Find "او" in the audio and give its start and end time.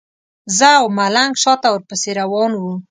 0.79-0.85